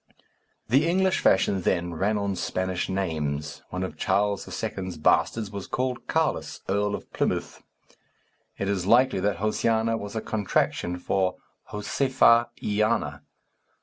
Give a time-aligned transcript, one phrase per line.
[0.67, 3.61] The English fashion then ran on Spanish names.
[3.69, 7.61] One of Charles II.'s bastards was called Carlos, Earl of Plymouth.
[8.57, 11.35] It is likely that Josiana was a contraction for
[11.71, 13.21] Josefa y Ana.